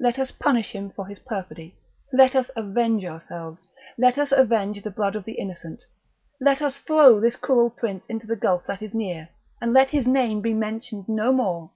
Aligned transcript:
Let 0.00 0.18
us 0.18 0.32
punish 0.32 0.72
him 0.72 0.90
for 0.90 1.06
his 1.06 1.20
perfidy! 1.20 1.76
let 2.12 2.34
us 2.34 2.50
avenge 2.56 3.04
ourselves! 3.04 3.60
let 3.96 4.18
us 4.18 4.32
avenge 4.32 4.82
the 4.82 4.90
blood 4.90 5.14
of 5.14 5.24
the 5.24 5.34
innocent! 5.34 5.84
let 6.40 6.60
us 6.60 6.78
throw 6.80 7.20
this 7.20 7.36
cruel 7.36 7.70
prince 7.70 8.04
into 8.06 8.26
the 8.26 8.34
gulf 8.34 8.66
that 8.66 8.82
is 8.82 8.94
near, 8.94 9.28
and 9.60 9.72
let 9.72 9.90
his 9.90 10.08
name 10.08 10.40
be 10.40 10.54
mentioned 10.54 11.08
no 11.08 11.30
more!" 11.30 11.70